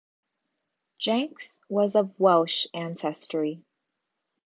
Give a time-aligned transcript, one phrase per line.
[0.97, 3.63] Jenks was of Welsh ancestry.